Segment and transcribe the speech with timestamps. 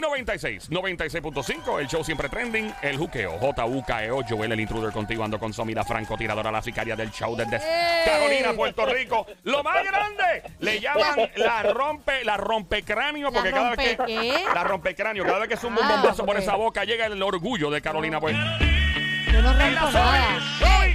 [0.00, 5.38] Play 96, 96.5, el show siempre trending, el juqueo, J-U-K-E-O, Joel el intruder contigo, ando
[5.38, 7.60] con Somira Franco, tiradora, la sicaria del show desde
[8.04, 9.26] Carolina, Puerto Rico.
[9.44, 14.04] Lo más grande, le llaman la rompe, la rompecráneo, porque ¿La cada vez que...
[14.06, 14.44] qué?
[14.54, 16.42] La rompecráneo, cada vez que zumba un Ah, bombazo por ok.
[16.42, 18.34] esa boca, llega el orgullo de Carolina, pues.
[18.34, 20.18] Yo no ¡Ey, la rompo Somi!
[20.18, 20.40] nada.
[20.58, 20.94] ¡Somi!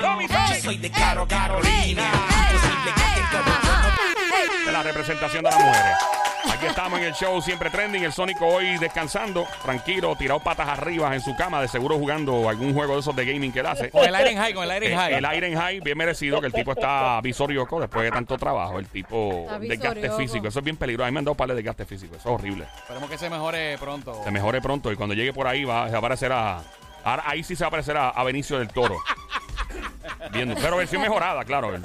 [0.00, 0.48] ¡Somi, Somi!
[0.54, 2.02] Yo soy de Caro Carolina.
[2.02, 3.94] Ey, que ey, todo ajá,
[4.60, 4.66] ey.
[4.66, 5.96] de la representación de las mujeres.
[6.52, 8.02] Aquí estamos en el show siempre trending.
[8.04, 12.74] El Sónico hoy descansando, tranquilo, tirado patas arriba en su cama, de seguro jugando algún
[12.74, 13.90] juego de esos de gaming que él hace.
[13.90, 15.14] Con el aire en high, con el aire Eh, high.
[15.14, 18.78] el aire en high, bien merecido, que el tipo está visorioco después de tanto trabajo.
[18.78, 20.48] El tipo desgaste físico.
[20.48, 21.06] Eso es bien peligroso.
[21.06, 22.16] A mí me han dado par de desgaste físico.
[22.16, 22.66] Eso es horrible.
[22.78, 24.20] Esperemos que se mejore pronto.
[24.24, 26.62] Se mejore pronto y cuando llegue por ahí va, se va a aparecer a.
[27.04, 28.96] ahora ahí sí se va a aparecer a, a Benicio del Toro.
[30.32, 30.54] Viendo.
[30.60, 31.74] Pero versión mejorada, claro.
[31.74, 31.84] El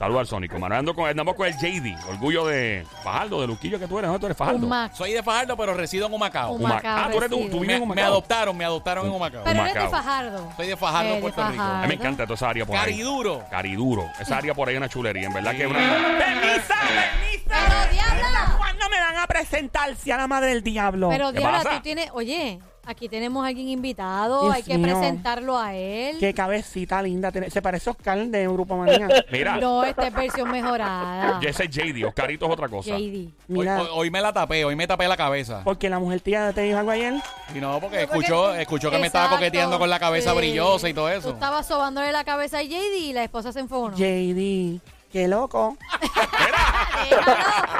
[0.00, 0.58] al Sónico.
[0.58, 1.96] Mano, ando con, andamos con el JD.
[2.08, 4.10] Orgullo de Fajardo, de Luquillo que tú eres.
[4.10, 4.18] ¿No?
[4.18, 4.68] Tú eres Fajardo.
[4.94, 6.52] Soy de Fajardo, pero resido en Humacao.
[6.52, 6.98] Un- Humacao.
[6.98, 8.04] Ah, tú, eres, tú, tú vives en Me, me Humacao.
[8.12, 9.42] adoptaron, me adoptaron en Humacao.
[9.44, 10.02] Pero eres de Humacao.
[10.02, 10.52] Fajardo.
[10.56, 11.56] Soy de Fajardo, Eh, de Puerto Rico.
[11.56, 11.78] Fajardo.
[11.78, 12.82] A mí me encanta toda esa área por ahí.
[12.82, 13.44] Cariduro.
[13.50, 14.06] Cariduro.
[14.20, 15.26] Esa área por ahí es una chulería.
[15.26, 15.56] En verdad Sí.
[15.58, 15.78] que es una.
[15.78, 17.00] ¡Permisa, Pero,
[17.48, 17.88] permisa!
[17.92, 18.54] diabla.
[18.58, 21.08] ¿Cuándo me van a presentar si a la madre del diablo?
[21.10, 21.76] Pero, ¿Qué Diabla, pasa?
[21.76, 22.10] tú tienes.
[22.12, 22.60] Oye,
[22.90, 24.42] aquí tenemos a alguien invitado.
[24.42, 24.96] Dios hay que mío.
[24.98, 26.16] presentarlo a él.
[26.18, 27.30] Qué cabecita linda.
[27.32, 29.08] tiene- Se parece a Oscar de Grupo Manía.
[29.32, 31.40] Mira, No, esta es versión mejorada.
[31.42, 32.04] ese es JD.
[32.06, 32.90] Oscarito es otra cosa.
[32.90, 32.98] JD.
[32.98, 35.62] Hoy, Mira, hoy- hoy me la tapé, hoy me tapé la cabeza.
[35.64, 37.14] porque la mujer tía te dijo algo ayer.
[37.54, 40.36] Y no, porque escuchó, escuchó que me estaba Exacto, coqueteando con la cabeza sí.
[40.36, 41.30] brillosa y todo Tú eso.
[41.30, 43.90] estabas sobándole la cabeza a JD y la esposa se enfogó.
[43.92, 44.80] JD,
[45.10, 45.76] qué loco.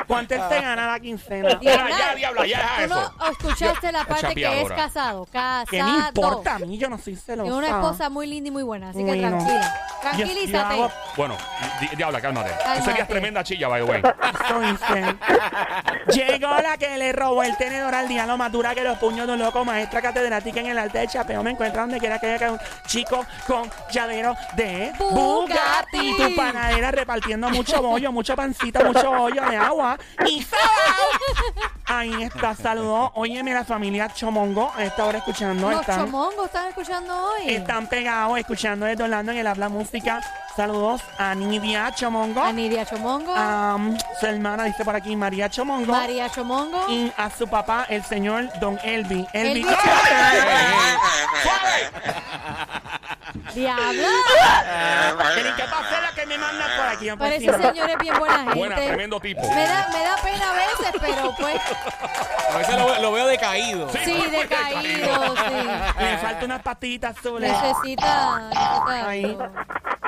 [0.07, 1.57] ¿Cuánto él te gana la quincena?
[1.61, 3.13] Mira, ya, diabla, ya, ¿Tú eso.
[3.19, 4.77] no escuchaste la parte que es chapeadora.
[4.77, 5.27] casado?
[5.31, 5.67] Casado.
[5.71, 6.79] ¿Qué me importa a mí?
[6.79, 7.49] Yo no soy celosa.
[7.49, 9.29] Es una esposa muy linda y muy buena, así que Bueno.
[9.29, 9.61] tranquila.
[9.63, 10.77] Yo- Tranquilízate.
[10.77, 11.37] yo hago- Bueno,
[11.81, 12.51] di- diabla, cálmate.
[12.63, 12.83] Cálmate.
[12.83, 14.03] Serías tremenda chilla, by the way.
[14.03, 15.17] Eso.
[16.13, 19.27] Llegó la que le robó el tenedor al día, lo más dura que los puños
[19.27, 21.43] de un loco, maestra catedrática en el arte de chapeo.
[21.43, 25.15] Me encuentra donde quiera que haya un chico con llavero de Bugatti.
[25.15, 26.17] Bugatti.
[26.17, 26.91] Tu panadera
[27.21, 29.99] repartiendo mucho bollo, mucho pancita, mucho bollo de agua.
[30.27, 30.47] Y
[31.87, 33.13] Ahí está, saludó.
[33.15, 35.71] Óyeme, la familia Chomongo a esta hora escuchando.
[35.71, 37.55] Los están, chomongos están escuchando hoy.
[37.55, 40.21] están pegados escuchando desde Orlando en el Habla Música.
[40.55, 42.43] Saludos a Nidia Chomongo.
[42.43, 45.93] A Nidia Chomongo, Am, su hermana dice por aquí María Chomongo.
[45.93, 46.89] María Chomongo.
[46.89, 49.27] Y a su papá, el señor Don Elvi.
[49.33, 49.61] Elvi.
[49.61, 49.67] Elvi.
[53.55, 54.03] ¡Diablo!
[55.35, 57.09] Pero, ¿Qué pasa la que me manda por aquí?
[57.19, 58.59] Pero ese señor es bien buena gente.
[58.59, 59.41] Buena, tremendo tipo.
[59.43, 61.61] Me da, me da pena a veces, pero pues
[62.53, 63.89] A veces lo, lo veo decaído.
[63.91, 65.35] sí, decaído,
[65.99, 66.17] Le sí.
[66.23, 67.51] falta unas pastillitas azules.
[67.51, 69.25] Necesita, necesita Ahí.
[69.25, 69.49] algo.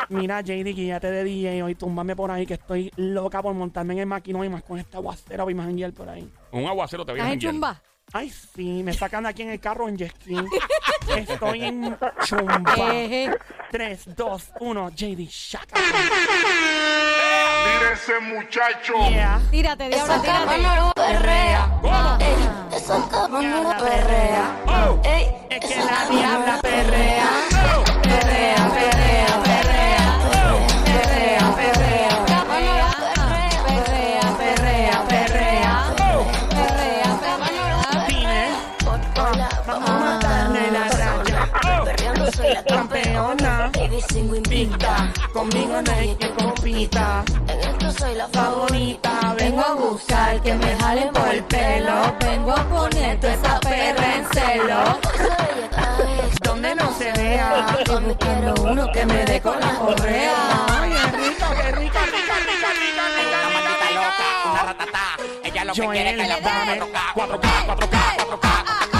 [0.08, 1.74] Mira, JD, guíate de DJ hoy.
[1.74, 4.98] Túmbame por ahí que estoy loca por montarme en el maquinón y más con esta
[4.98, 5.44] aguacera.
[5.44, 6.30] Voy más en por ahí.
[6.50, 7.80] Un aguacero te ¿Estás viene en chumba?
[8.14, 10.36] Ay, sí, me sacan aquí en el carro en jet ski.
[11.16, 12.74] Estoy en chumba.
[12.92, 13.38] Eje.
[13.70, 15.80] 3, 2, 1, JD, shaka.
[17.64, 18.92] Mire ese muchacho.
[19.08, 19.40] Yeah.
[19.50, 20.92] Tírate, diablo, tírate.
[20.94, 21.80] Perrea.
[21.84, 22.18] Ajá.
[23.40, 24.56] Diabla perrea.
[24.66, 25.00] Oh.
[25.04, 27.30] Ey, es que la diabla perrea.
[28.02, 29.11] Perrea, perrea, perrea.
[44.08, 45.12] y sigo invicta.
[45.32, 47.24] Conmigo nadie que compita.
[47.48, 49.34] En esto soy la favorita.
[49.38, 52.14] Vengo a buscar que me jalen por el pelo.
[52.20, 54.98] Vengo a poner toda esa perra en celo.
[56.42, 57.76] Donde no se vea.
[57.78, 60.66] Estoy buscando uno que me dé con la correa.
[60.68, 61.98] Ay, qué rico, qué rico.
[63.22, 65.16] Una loca, una.
[65.44, 66.74] Ella lo que quiere es que la ponga
[67.14, 68.91] 4K, 4K, 4K, 4K.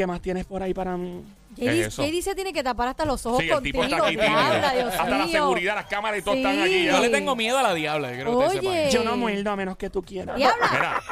[0.00, 1.22] ¿Qué más tienes por ahí para mí?
[1.58, 3.96] JD, se tiene que tapar hasta los ojos Sí, el tipo contigo.
[4.06, 4.16] está aquí.
[4.16, 5.28] Diabla, Dios hasta la mío.
[5.32, 6.40] seguridad, las cámaras y todo Sí.
[6.40, 6.84] están aquí.
[6.86, 8.60] Yo le tengo miedo a la diabla, yo creo que Oye.
[8.60, 8.90] sepan.
[8.90, 10.36] Yo no muerdo a menos que tú quieras.
[10.36, 11.02] Diabla, Mira,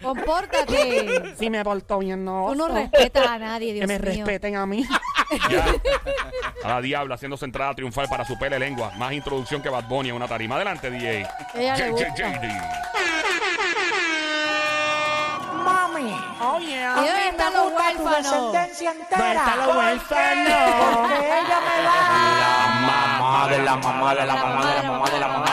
[0.00, 1.34] compórtate.
[1.38, 2.46] Si me porto bien, no.
[2.48, 4.24] Tú no respetas a nadie, Dios Que me mío.
[4.24, 4.86] respeten a mí.
[5.50, 5.66] ya.
[6.64, 8.92] A la diabla haciendo su entrada triunfal para su pele lengua.
[8.96, 10.54] Más introducción que Bad Bunny en una tarima.
[10.56, 11.26] Adelante, DJ.
[11.54, 12.78] Ella J- J-
[15.68, 16.08] mami.
[16.40, 16.96] Oh, yeah.
[16.96, 17.64] A mí tu
[21.84, 25.47] La mamá de la mamá de la mamá de la mamá de la mamá.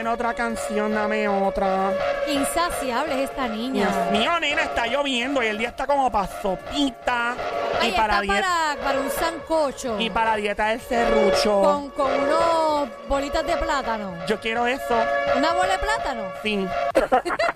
[0.00, 1.92] Quiero otra canción, dame otra.
[2.26, 3.86] Insaciable es esta niña.
[3.86, 7.34] Dios mío, nena, está lloviendo y el día está como para sopita.
[7.78, 10.00] Ay, y para está para, para un sancocho.
[10.00, 11.60] Y para dieta del serrucho.
[11.60, 14.14] Con, con unos bolitas de plátano.
[14.26, 15.04] Yo quiero eso.
[15.36, 16.22] ¿Una bola de plátano?
[16.42, 16.66] Sí.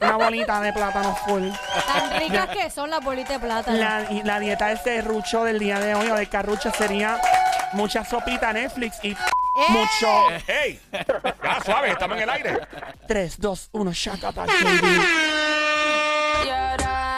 [0.03, 1.49] Una bolita de plátano full.
[1.87, 3.79] Tan ricas que son las bolitas de plátano.
[3.79, 7.19] La, y la dieta del serrucho del día de hoy o del carrucho sería
[7.73, 9.17] mucha sopita Netflix y
[9.69, 10.29] mucho.
[10.47, 10.81] ¡Hey!
[11.43, 12.61] Ya, suave, estamos en el aire.
[13.07, 15.01] 3, 2, 1, shakata, baby.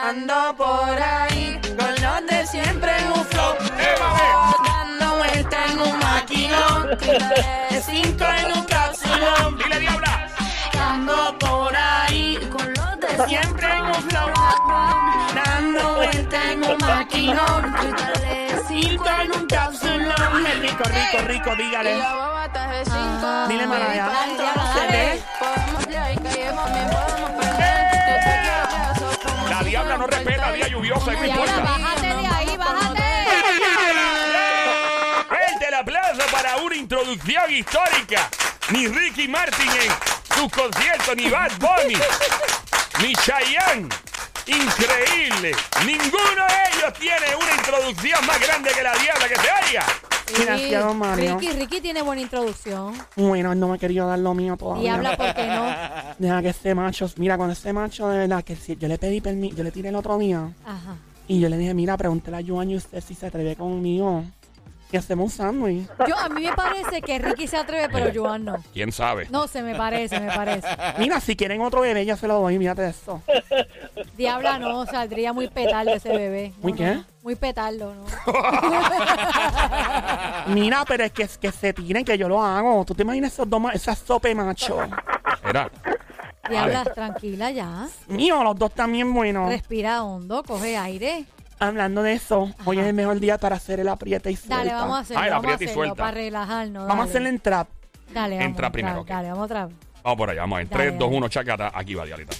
[0.04, 3.54] Ando por ahí con los de siempre en un flow.
[3.78, 4.68] ¡Eh, mami!
[4.68, 6.90] Dando vuelta en un maquinón.
[7.70, 9.58] De cinco en un cápsulón.
[9.58, 10.28] ¡Dile, diabla!
[10.80, 14.28] Ando por ahí con los de siempre en un flow.
[15.34, 18.35] Dando vuelta en un maquinón.
[18.78, 20.44] Cinco en un cápsulón.
[20.60, 21.96] Rico, rico, rico, dígale.
[21.96, 22.42] Dale.
[24.90, 25.22] ve.
[29.48, 31.60] La diabla no respeta día lluvioso, ahí no importa.
[31.62, 33.02] bájate de ahí, bájate.
[35.26, 38.28] Fuerte el aplauso para una introducción histórica.
[38.68, 39.90] Ni Ricky Martin en
[40.36, 41.96] sus conciertos, ni Bad Bunny,
[43.00, 43.88] ni Chayanne.
[44.46, 45.52] Increíble.
[45.84, 49.86] Ninguno de ellos tiene una introducción más grande que la diabla que se oiga.
[50.44, 51.38] Gracias, don Mario.
[51.38, 52.94] Ricky, Ricky tiene buena introducción.
[53.16, 54.82] Bueno, no me quería dar lo mío todavía.
[54.82, 56.14] Diabla, ¿por qué no?
[56.18, 59.20] Deja que ese macho, mira, con ese macho de verdad que si yo le pedí
[59.20, 60.96] permiso, yo le tiré el otro día Ajá.
[61.28, 64.24] y yo le dije, mira, pregúntale a Joan y usted si se atreve conmigo
[64.92, 65.88] y hacemos un sándwich.
[66.06, 68.56] Yo, a mí me parece que Ricky se atreve, pero Joan no.
[68.72, 69.26] ¿Quién sabe?
[69.30, 70.68] No, se me parece, me parece.
[70.98, 73.20] Mira, si quieren otro bebé, yo se lo doy, mírate esto.
[74.16, 76.52] Diabla no, saldría muy petardo ese bebé.
[76.62, 76.94] ¿Muy no, qué?
[76.96, 77.04] no.
[77.22, 78.04] Muy petardo, ¿no?
[80.54, 82.84] Mira, pero es que, que se tiren, que yo lo hago.
[82.84, 84.78] ¿Tú te imaginas esos dos, ma- esas sope macho?
[85.48, 85.68] Era.
[86.48, 87.88] Diabla, tranquila ya.
[88.06, 89.48] Mío, los dos también buenos.
[89.48, 91.24] Respira hondo, coge aire.
[91.58, 94.56] Hablando de eso, hoy es el mejor día para hacer el aprieta y suelta.
[94.58, 96.02] Dale, vamos a hacerlo, Ay, la vamos a aprieta y hacerlo suelta.
[96.02, 96.82] para relajarnos.
[96.86, 97.10] Vamos a dale.
[97.10, 97.68] hacerle en trap.
[98.12, 98.50] Dale, vamos.
[98.50, 99.08] Entra primero, ok.
[99.08, 99.74] Dale, vamos otra vez.
[100.02, 101.16] Vamos por allá, vamos en Dale, 3, 2, dale.
[101.18, 101.70] 1, chacata.
[101.74, 102.34] Aquí va, diablita.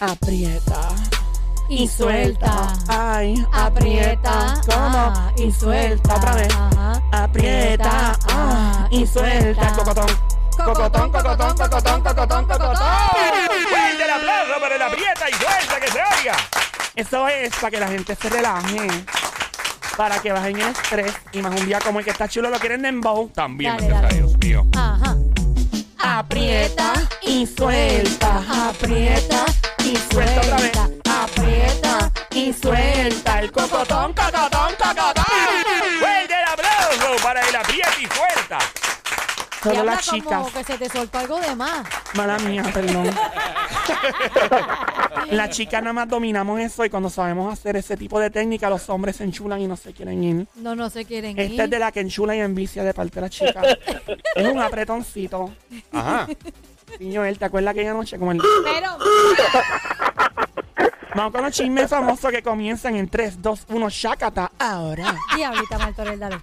[0.00, 0.88] Aprieta.
[1.68, 2.72] Y suelta.
[2.88, 4.54] Ay, Aprieta.
[4.72, 6.14] Ah, y suelta.
[6.16, 6.48] Otra vez.
[6.54, 7.02] Ajá.
[7.12, 8.12] Aprieta.
[8.30, 9.72] Ah, y suelta.
[9.74, 10.06] Cocotón,
[10.56, 11.97] cocotón, cocotón, cocotón, cocotón.
[17.18, 18.88] Eso es para que la gente se relaje.
[19.96, 21.12] Para que bajen el estrés.
[21.32, 23.28] Y más un día como el que está chulo lo quieren dembow.
[23.30, 24.16] También Dale, me cerca, dale.
[24.18, 24.66] Dios mío.
[24.76, 25.16] Ajá.
[25.98, 26.92] Aprieta
[27.22, 28.68] y suelta.
[28.68, 29.44] Aprieta
[29.84, 30.72] y suelta otra vez.
[31.10, 33.40] Aprieta y suelta.
[33.40, 35.17] El cocotón, cocotón, cocotón.
[39.62, 40.38] Solo las chicas.
[40.38, 41.86] como que se te soltó algo de más.
[42.14, 43.10] Mala mía, perdón.
[45.30, 48.88] Las chicas nada más dominamos eso y cuando sabemos hacer ese tipo de técnica, los
[48.88, 50.46] hombres se enchulan y no se quieren ir.
[50.54, 51.60] No, no se quieren Esta ir.
[51.60, 53.60] es de la que enchula y envicia de parte de la chica.
[54.34, 55.50] es un apretoncito.
[55.92, 56.26] Ajá.
[56.98, 58.40] Niño, él, ¿te acuerdas aquella noche como el...
[58.64, 58.96] Pero,
[61.14, 65.14] Vamos con los chismes famosos que comienzan en 3, 2, 1, shakata, ahora.
[65.36, 66.38] diablita Martorell, dale.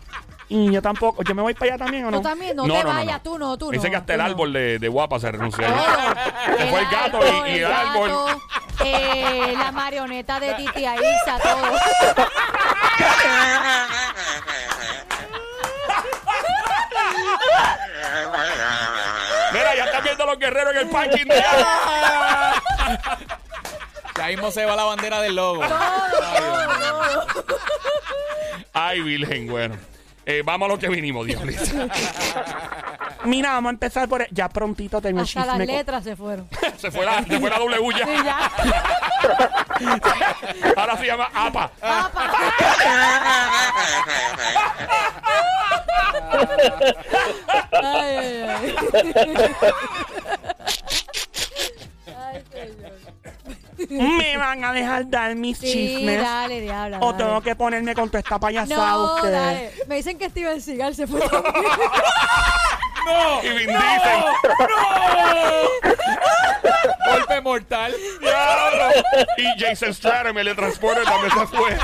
[0.48, 2.18] Y yo tampoco, ¿yo me voy para allá también o no?
[2.18, 3.22] Tú también, no, No, te vayas, no.
[3.32, 3.72] tú no, tú no.
[3.72, 5.66] Dice que hasta el árbol de, de guapa se renunció.
[5.66, 6.58] Todo.
[6.58, 8.10] Se fue el gato y, y el árbol.
[8.10, 8.42] gato,
[8.86, 11.72] eh, la marioneta de Titi Aiza, todo.
[19.54, 22.62] Mira, ya están viendo los guerreros en el parking de allá.
[24.18, 25.62] Ya mismo se va la bandera del logo.
[28.74, 29.76] Ay, Virgen, bueno.
[30.26, 31.62] Eh, vamos a lo que vinimos, diablita.
[33.26, 34.28] Mira, vamos a empezar por...
[34.32, 36.48] Ya prontito tengo el Hasta las con- letras se fueron.
[36.78, 38.06] Se fue la, se fue la W ya.
[38.06, 38.52] Sí, ya.
[40.78, 41.72] Ahora se llama APA.
[47.72, 48.76] Ay, ay, ay.
[53.90, 56.22] ¿Me van a dejar dar mis Sí, chismes?
[56.22, 57.00] dale, diabla.
[57.02, 57.24] ¿O dale.
[57.24, 59.34] tengo que ponerme con toda esta payasada No, ustedes?
[59.34, 59.72] dale.
[59.88, 61.54] Me dicen que Steven Seagal se fue también.
[63.06, 63.44] ¡No!
[63.44, 64.24] Y Vin Diesel.
[67.08, 67.94] Golpe mortal.
[68.20, 68.90] ¡Diablo!
[69.38, 71.78] Y Jason Stratham, el de Transporter, también se fue.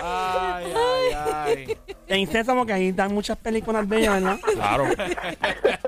[0.00, 1.78] Ay, ay, ay.
[2.06, 4.38] En Sésamo que ahí dan muchas películas bellas, ¿verdad?
[4.54, 4.86] Claro.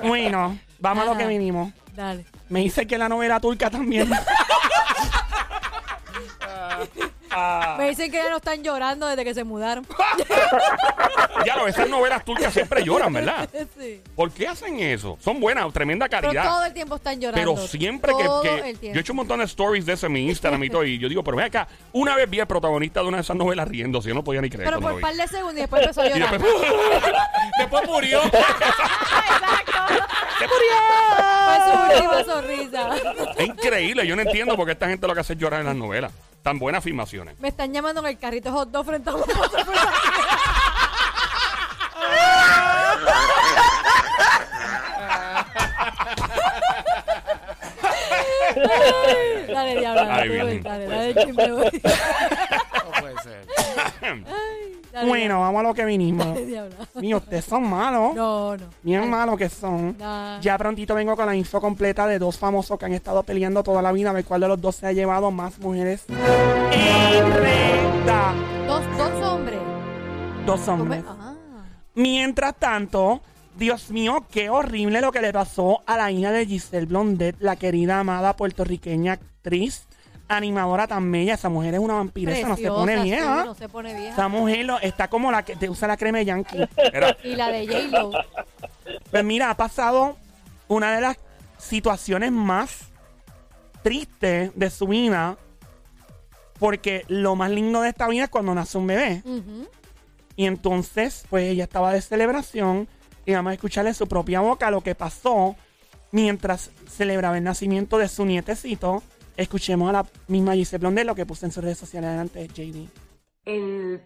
[0.03, 1.73] Bueno, vamos a lo que vinimos.
[2.01, 2.25] Dale.
[2.49, 4.11] Me dice que la novela turca también.
[7.33, 7.77] Ah.
[7.79, 9.87] Me dicen que ya no están llorando desde que se mudaron.
[11.47, 13.49] Ya lo, esas novelas turcas siempre lloran, ¿verdad?
[13.79, 14.03] sí.
[14.15, 15.17] ¿Por qué hacen eso?
[15.21, 16.45] Son buenas, tremenda Pero calidad.
[16.45, 17.55] todo el tiempo están llorando.
[17.55, 18.95] Pero siempre que, Todo que- el tiempo.
[18.95, 20.99] yo he hecho un montón de stories de eso en mi Instagram y todo, y
[20.99, 23.67] yo digo, pero ven acá, una vez vi al protagonista de una de esas novelas
[23.69, 26.03] riéndose, yo no podía ni creer Pero por un par de segundos y después empezó
[26.03, 26.31] a llorar.
[26.39, 26.53] después,
[27.59, 28.21] Después murió.
[30.41, 30.75] ¡Se murió!
[31.45, 32.89] Fue su última sonrisa.
[33.37, 35.67] Es increíble, yo no entiendo por qué esta gente lo que hace es llorar en
[35.67, 36.13] las novelas.
[36.43, 37.39] Tan buenas afirmaciones.
[37.39, 39.21] Me están llamando en el carrito hot dog frente a Ay,
[49.51, 50.63] Dale, tú, bien.
[50.63, 51.83] Dale, dale, chisme, voy.
[51.85, 53.47] No puede ser.
[54.93, 56.27] Dale, Bueno, vamos a lo que vinimos.
[56.95, 58.15] Mío, ustedes son malos.
[58.15, 58.67] No, no.
[58.83, 59.95] Bien malos que son.
[59.99, 60.41] Nah.
[60.41, 63.83] Ya prontito vengo con la info completa de dos famosos que han estado peleando toda
[63.83, 66.05] la vida, a ver cuál de los dos se ha llevado más mujeres.
[66.09, 67.31] En.
[68.67, 69.59] Dos, dos hombres.
[70.47, 71.01] Dos ¿Cómo hombres.
[71.01, 71.07] es?
[71.07, 71.35] Ah.
[71.95, 73.21] Mientras tanto,
[73.59, 77.57] Dios mío, qué horrible lo que le pasó a la hija de Giselle Blondet, la
[77.57, 79.87] querida amada puertorriqueña actriz,
[80.37, 81.35] animadora tan bella.
[81.35, 83.45] Esa mujer es una vampiresa, no se pone vieja.
[83.45, 84.13] no se pone vieja.
[84.13, 86.67] Esa mujer lo- está como la que te usa la crema yankee.
[86.93, 88.13] Era- Y la de J-Lo.
[89.11, 90.17] Pues mira, ha pasado
[90.69, 91.17] una de las
[91.59, 92.91] situaciones más
[93.83, 95.37] tristes de su vida.
[96.59, 99.23] Porque lo más lindo de esta vida es cuando nace un bebé.
[99.25, 99.67] Ujú.
[100.37, 102.87] Y entonces, pues ella estaba de celebración.
[103.25, 105.57] Y vamos a escucharle su propia boca lo que pasó
[106.13, 109.03] mientras celebraba el nacimiento de su nietecito.
[109.37, 112.89] Escuchemos a la misma Giselle Blondet lo que puso en sus redes sociales adelante JD.
[113.45, 114.03] El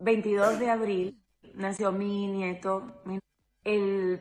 [0.00, 1.22] 22 de abril
[1.54, 3.00] nació mi nieto.
[3.04, 3.18] mi-
[3.64, 4.20] El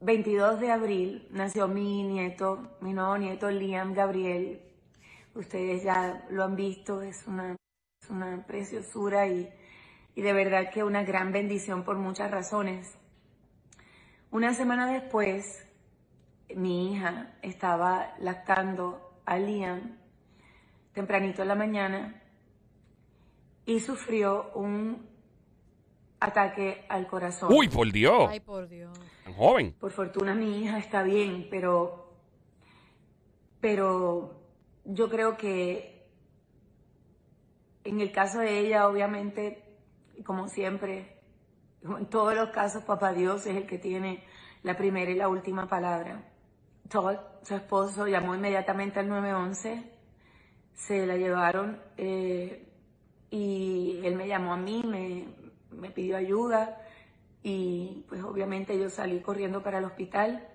[0.00, 4.60] 22 de abril nació mi nieto, mi nuevo nieto Liam Gabriel.
[5.34, 7.56] Ustedes ya lo han visto, es una,
[8.10, 9.48] una preciosura y,
[10.14, 12.94] y de verdad que una gran bendición por muchas razones.
[14.30, 15.64] Una semana después,
[16.56, 19.98] mi hija estaba lactando a Liam
[20.92, 22.22] tempranito en la mañana
[23.64, 25.08] y sufrió un
[26.20, 27.52] ataque al corazón.
[27.52, 28.28] Uy, por Dios.
[28.30, 28.98] Ay, por Dios.
[29.24, 29.74] Tan joven.
[29.78, 32.12] Por fortuna mi hija está bien, pero,
[33.60, 34.34] pero
[34.84, 36.06] yo creo que
[37.84, 39.64] en el caso de ella, obviamente,
[40.24, 41.20] como siempre,
[41.82, 44.24] como en todos los casos, papá Dios es el que tiene
[44.62, 46.31] la primera y la última palabra.
[46.92, 49.82] Su esposo, llamó inmediatamente al 911,
[50.74, 52.68] se la llevaron eh,
[53.30, 55.26] y él me llamó a mí, me,
[55.70, 56.82] me pidió ayuda
[57.42, 60.46] y pues obviamente yo salí corriendo para el hospital,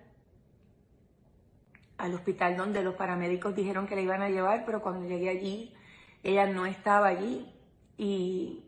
[1.97, 5.73] al hospital donde los paramédicos dijeron que la iban a llevar, pero cuando llegué allí,
[6.21, 7.51] ella no estaba allí
[7.97, 8.63] y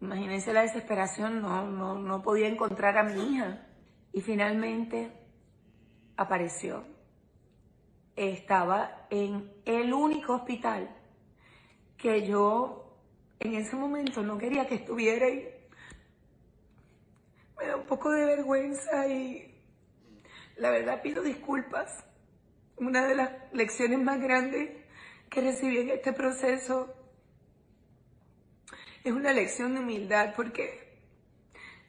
[0.00, 3.66] imagínense la desesperación, no, no, no podía encontrar a mi hija.
[4.14, 5.19] Y finalmente
[6.20, 6.84] apareció.
[8.14, 10.94] Estaba en el único hospital
[11.96, 12.94] que yo
[13.38, 15.48] en ese momento no quería que estuviera y
[17.58, 19.62] me da un poco de vergüenza y
[20.56, 22.04] la verdad pido disculpas.
[22.76, 24.72] Una de las lecciones más grandes
[25.30, 26.94] que recibí en este proceso
[29.04, 30.98] es una lección de humildad porque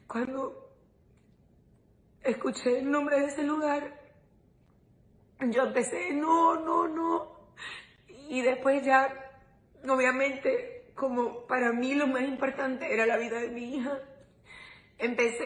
[0.08, 0.74] cuando
[2.24, 4.01] escuché el nombre de ese lugar,
[5.50, 7.32] yo empecé, no, no, no.
[8.30, 9.32] Y después ya,
[9.88, 14.00] obviamente, como para mí lo más importante era la vida de mi hija,
[14.98, 15.46] empecé.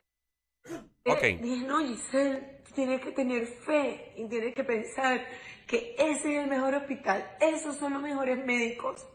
[1.06, 1.24] Ok.
[1.24, 5.26] Eh, Dije, no, Giselle, tienes que tener fe y tienes que pensar
[5.66, 9.08] que ese es el mejor hospital, esos son los mejores médicos.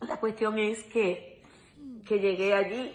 [0.00, 1.42] La cuestión es que,
[2.06, 2.94] que llegué allí,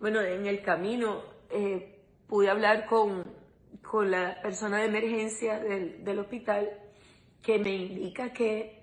[0.00, 3.24] bueno, en el camino eh, pude hablar con,
[3.82, 6.70] con la persona de emergencia del, del hospital
[7.42, 8.82] que me indica que,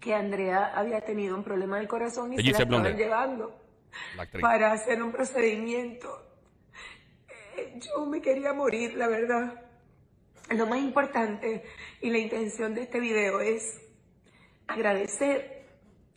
[0.00, 3.60] que Andrea había tenido un problema del corazón y se la estaban llevando
[4.16, 6.08] La para hacer un procedimiento.
[7.56, 9.62] Eh, Yo me quería morir, la verdad.
[10.50, 11.62] lo más importante
[12.00, 13.80] y la intención de este video es
[14.66, 15.64] agradecer,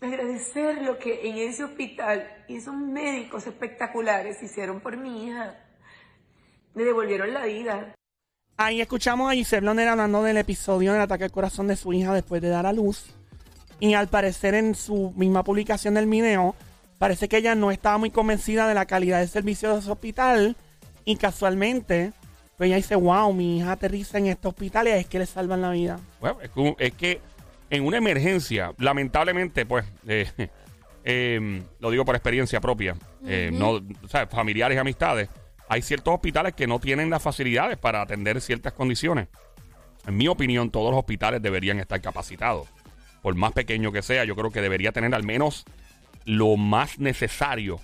[0.02, 5.64] agradecer lo que en ese hospital y esos médicos espectaculares hicieron por mi hija.
[6.78, 7.96] Me devolvieron la vida.
[8.56, 12.14] Ahí escuchamos a Giselle Blonder hablando del episodio del ataque al corazón de su hija
[12.14, 13.08] después de dar a luz.
[13.80, 16.54] Y al parecer en su misma publicación del video,
[17.00, 20.56] parece que ella no estaba muy convencida de la calidad del servicio de ese hospital.
[21.04, 22.14] Y casualmente,
[22.58, 25.64] pues ella dice, wow, mi hija aterriza en este hospital y es que le salvan
[25.64, 26.00] la vida.
[26.20, 27.22] Bueno, es que, es que
[27.72, 30.28] en una emergencia, lamentablemente, pues, eh,
[31.04, 33.72] eh, lo digo por experiencia propia, eh, no,
[34.04, 35.28] o sea, familiares y amistades,
[35.70, 39.28] hay ciertos hospitales que no tienen las facilidades para atender ciertas condiciones.
[40.06, 42.68] En mi opinión, todos los hospitales deberían estar capacitados.
[43.22, 45.66] Por más pequeño que sea, yo creo que debería tener al menos
[46.24, 47.80] lo más necesario,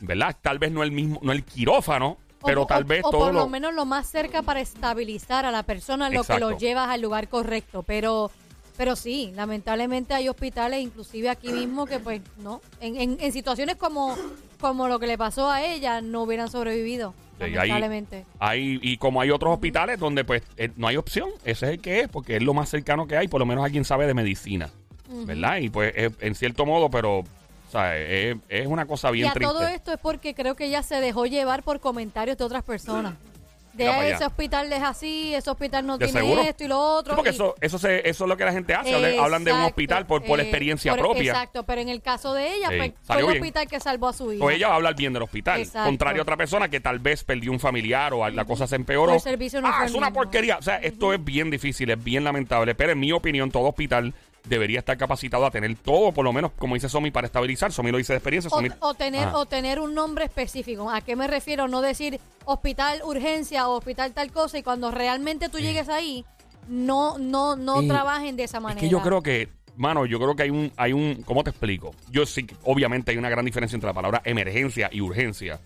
[0.00, 0.36] ¿verdad?
[0.40, 3.34] Tal vez no el mismo, no el quirófano, pero o, tal vez o todo por
[3.34, 3.48] lo, lo...
[3.48, 7.28] menos lo más cerca para estabilizar a la persona, lo que lo llevas al lugar
[7.28, 7.82] correcto.
[7.82, 8.30] Pero,
[8.76, 13.76] pero sí, lamentablemente hay hospitales, inclusive aquí mismo, que pues no, en, en, en situaciones
[13.76, 14.16] como,
[14.60, 17.14] como lo que le pasó a ella, no hubieran sobrevivido.
[17.38, 18.24] Lamentablemente.
[18.38, 21.80] Hay, y como hay otros hospitales donde pues eh, no hay opción, ese es el
[21.80, 24.14] que es, porque es lo más cercano que hay, por lo menos alguien sabe de
[24.14, 24.70] medicina,
[25.26, 25.58] ¿verdad?
[25.58, 27.24] Y pues es- en cierto modo, pero, o
[27.70, 29.52] sea, es, es una cosa Y bien a triste.
[29.52, 33.14] todo esto es porque creo que ella se dejó llevar por comentarios de otras personas.
[33.76, 36.42] De ese hospital es así, ese hospital no ¿De tiene seguro?
[36.42, 37.12] esto y lo otro.
[37.12, 39.44] Sí, porque y- eso, eso, se- eso es lo que la gente hace, hablan- hablan
[39.44, 41.32] de un hospital por, por eh, experiencia por- propia.
[41.32, 43.36] Exacto, pero en el caso de ella, Sí, pues, fue el bien.
[43.42, 44.44] hospital que salvó a su hija.
[44.44, 45.86] O ella va a hablar bien del hospital, Exacto.
[45.88, 49.14] contrario a otra persona que tal vez perdió un familiar o la cosa se empeoró.
[49.14, 50.56] El servicio no ah, es una porquería.
[50.58, 54.14] O sea, esto es bien difícil, es bien lamentable, pero en mi opinión todo hospital
[54.48, 57.72] debería estar capacitado a tener todo, por lo menos, como dice Somi, para estabilizar.
[57.72, 58.48] Somi lo dice de experiencia.
[58.52, 59.38] O, Somi- o tener Ajá.
[59.38, 60.90] o tener un nombre específico.
[60.90, 61.68] ¿A qué me refiero?
[61.68, 66.24] No decir hospital urgencia o hospital tal cosa y cuando realmente tú llegues ahí
[66.68, 68.80] no no no trabajen de esa manera.
[68.80, 71.50] Es que yo creo que, mano, yo creo que hay un, hay un, ¿cómo te
[71.50, 71.94] explico?
[72.10, 75.60] Yo sí, que obviamente hay una gran diferencia entre la palabra emergencia y urgencia,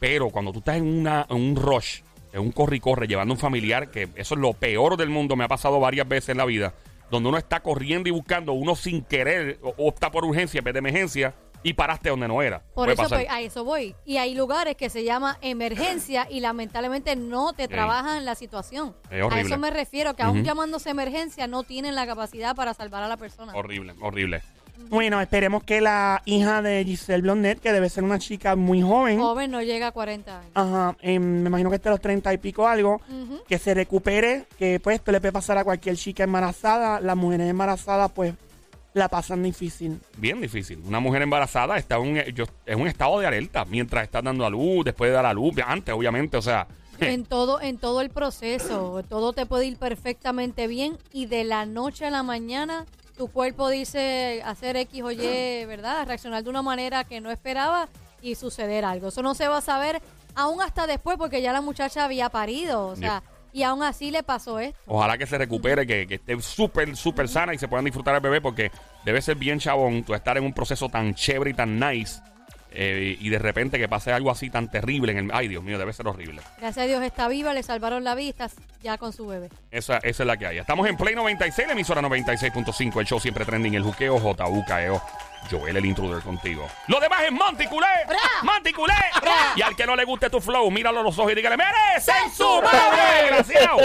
[0.00, 2.00] pero cuando tú estás en, una, en un rush,
[2.32, 5.10] en un corre y corre, llevando a un familiar, que eso es lo peor del
[5.10, 6.74] mundo, me ha pasado varias veces en la vida,
[7.10, 10.74] donde uno está corriendo y buscando, uno sin querer o- opta por urgencia en vez
[10.74, 12.60] de emergencia y paraste donde no era.
[12.60, 13.18] Por Puede eso pasar.
[13.18, 13.94] pues, a eso voy.
[14.04, 18.94] Y hay lugares que se llama emergencia y lamentablemente no te trabajan la situación.
[19.10, 19.42] Es a horrible.
[19.42, 23.16] eso me refiero, que aún llamándose emergencia no tienen la capacidad para salvar a la
[23.16, 23.52] persona.
[23.56, 24.42] Horrible, horrible.
[24.88, 29.18] Bueno, esperemos que la hija de Giselle Blondet, que debe ser una chica muy joven,
[29.20, 30.50] Joven no llega a 40 años.
[30.54, 33.40] ajá, em, me imagino que esté a los 30 y pico algo, Ujú.
[33.46, 37.48] que se recupere, que pues esto le puede pasar a cualquier chica embarazada, las mujeres
[37.50, 38.34] embarazadas pues
[38.94, 40.00] la pasan difícil.
[40.16, 40.80] Bien difícil.
[40.86, 44.46] Una mujer embarazada está en un, yo- en un estado de alerta mientras está dando
[44.46, 46.66] a luz, después de dar a luz, antes obviamente, o sea...
[47.00, 51.64] En todo, en todo el proceso, todo te puede ir perfectamente bien y de la
[51.66, 52.86] noche a la mañana
[53.18, 56.06] tu cuerpo dice hacer X o Y, ¿verdad?
[56.06, 57.88] Reaccionar de una manera que no esperaba
[58.22, 59.08] y suceder algo.
[59.08, 60.00] Eso no se va a saber
[60.34, 64.22] aún hasta después porque ya la muchacha había parido, o sea, y aún así le
[64.22, 64.78] pasó esto.
[64.86, 68.20] Ojalá que se recupere, que, que esté súper, súper sana y se puedan disfrutar al
[68.20, 68.70] bebé porque
[69.04, 72.20] debe ser bien chabón tú estar en un proceso tan chévere y tan nice
[72.70, 75.30] eh, y de repente que pase algo así tan terrible en el...
[75.32, 76.42] Ay, Dios mío, debe ser horrible.
[76.58, 78.50] Gracias a Dios está viva, le salvaron la vida, está
[78.82, 79.48] ya con su bebé.
[79.70, 80.58] Esa, esa es la que hay.
[80.58, 85.02] Estamos en Play 96, la emisora 96.5, el show siempre trending, el juqueo, JUKEO.
[85.50, 86.68] Joel el intruder contigo.
[86.88, 87.86] Lo demás es Monticulé.
[88.42, 88.94] Monticulé.
[89.56, 92.12] Y al que no le guste tu flow, míralo a los ojos y dígale, ¡merece
[92.24, 93.30] en su madre!
[93.30, 93.78] ¡Desgraciado!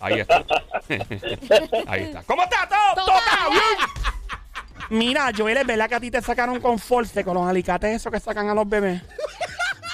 [0.00, 0.44] Ahí está.
[1.86, 2.22] Ahí está.
[2.24, 3.06] ¿Cómo está todo?
[3.06, 4.17] ¿Todo bien?
[4.90, 8.10] Mira, Joel, es verdad que a ti te sacaron con force, con los alicates esos
[8.12, 9.02] que sacan a los bebés.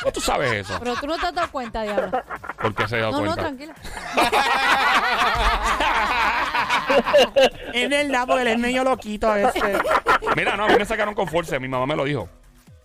[0.02, 0.76] ¿Cómo tú sabes eso?
[0.78, 2.22] Pero tú no te has dado cuenta, Diablo.
[2.60, 3.42] ¿Por qué se ha dado No, no, cuenta?
[3.42, 3.74] tranquila.
[7.72, 9.62] es verdad, porque él es medio loquito a veces.
[10.36, 12.28] Mira, no, a mí me sacaron con fuerza, mi mamá me lo dijo.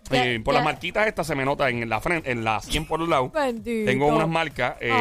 [0.10, 0.60] Ya- Eh, por ya.
[0.60, 3.30] las marquitas estas se me nota en la frente, en la 100 por un lado.
[3.30, 3.86] Bendito.
[3.92, 4.92] Tengo unas marcas eh,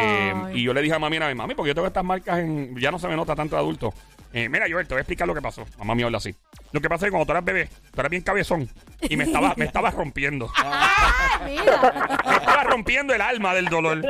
[0.46, 0.58] Ay.
[0.60, 2.90] y yo le dije a mami, mira, mami, porque yo tengo estas marcas en, ya
[2.90, 3.94] no se me nota tanto de adulto.
[4.32, 5.64] Eh, mira, Joel, te voy a explicar lo que pasó.
[5.78, 6.34] Mamá me habla así.
[6.72, 8.68] Lo que pasa es que cuando tú eras bebé, tú eras bien cabezón
[9.00, 10.50] y me estaba, me estaba rompiendo.
[11.46, 12.20] Mira.
[12.26, 14.02] Me estaba rompiendo el alma del dolor.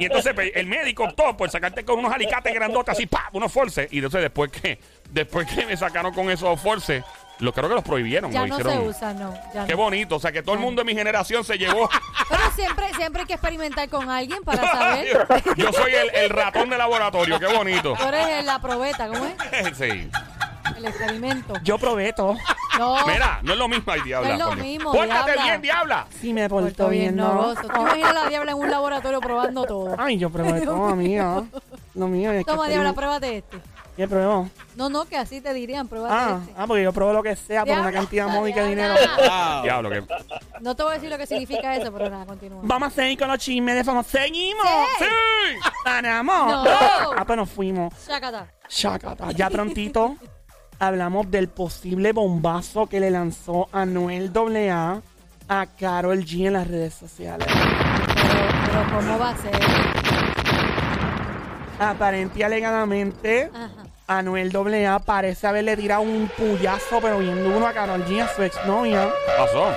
[0.00, 3.24] Y entonces pues, el médico optó por sacarte con unos alicates grandotes así, ¡pam!
[3.32, 3.88] unos forces.
[3.92, 4.78] Y entonces después que,
[5.10, 7.04] después que me sacaron con esos forces,
[7.40, 8.32] lo creo que los prohibieron.
[8.32, 9.34] Ya lo no se usa, no.
[9.54, 9.78] ya Qué no.
[9.78, 10.16] bonito.
[10.16, 11.88] O sea, que todo el mundo de mi generación se llevó.
[12.28, 15.26] Pero siempre, siempre hay que experimentar con alguien para saber.
[15.56, 17.38] Yo soy el, el ratón de laboratorio.
[17.38, 17.94] Qué bonito.
[17.98, 19.34] Tú eres la probeta, ¿cómo es?
[19.78, 20.10] Sí.
[20.76, 21.54] El experimento.
[21.62, 22.36] Yo probé todo.
[22.78, 23.06] No.
[23.06, 24.28] Mira, no es lo mismo, ay, diabla.
[24.28, 24.62] No es lo coño.
[24.62, 25.42] mismo, Pórtate diabla.
[25.44, 26.06] bien, diabla.
[26.20, 27.54] Sí me Porto portó bien, no.
[27.54, 29.96] ¿Tú imaginas a la diabla en un laboratorio probando todo?
[29.98, 31.42] Ay, yo probé todo, amiga.
[31.94, 32.30] lo mío.
[32.32, 33.58] Es que Toma, Diabla, pruébate este.
[33.98, 34.48] ¿Qué pruebo?
[34.76, 36.54] No, no, que así te dirían, pruébate Ah, este.
[36.56, 38.94] ah, porque yo pruebo lo que sea por una cantidad módica de dinero.
[38.94, 39.62] Wow.
[39.64, 40.04] Diablo, que.
[40.60, 42.60] No te voy a decir lo que significa eso, pero nada, continúa.
[42.62, 44.12] Vamos a seguir con los chismes de famosos.
[44.12, 44.64] ¡Seguimos!
[45.00, 45.04] Sí.
[45.04, 45.70] ¡Sí!
[45.84, 46.64] ¡Ganamos!
[46.64, 46.64] No.
[47.16, 47.92] Ah, pues nos fuimos.
[48.06, 48.46] Chácata.
[48.68, 49.32] Shakata.
[49.32, 50.14] Ya prontito
[50.78, 55.02] hablamos del posible bombazo que le lanzó Anuel AA
[55.48, 57.48] a Carol G en las redes sociales.
[57.48, 59.58] Pero, pero ¿cómo va a ser?
[61.80, 63.87] Aparente y alegadamente, Ajá.
[64.08, 68.42] Anuel AA parece haberle tirado un puyazo, pero bien duro a Carol G, a su
[68.42, 69.08] exnovia.
[69.36, 69.70] pasó?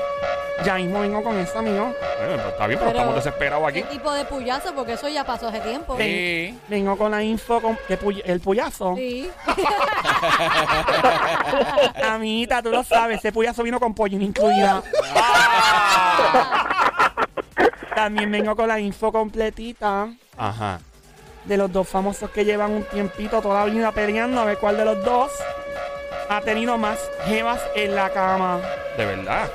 [0.65, 1.93] Ya mismo vengo con eso, amigo.
[2.19, 3.81] Bueno, pues está bien, pero, estamos desesperados aquí.
[3.81, 4.73] ¿Qué tipo de puyazo?
[4.73, 5.97] Porque eso ya pasó hace tiempo.
[5.97, 6.57] Sí.
[6.69, 8.95] Vengo con la info, con ¿qué puy- el puyazo.
[8.95, 9.29] Sí.
[12.03, 14.81] Amiguita, tú lo sabes, ese puyazo vino con pollín incluida.
[17.95, 20.79] También vengo con la info completita Ajá.
[21.45, 24.77] De los dos famosos que llevan un tiempito toda la vida peleando a ver cuál
[24.77, 25.31] de los dos
[26.29, 28.59] ha tenido más jevas en la cama.
[28.97, 29.49] De verdad.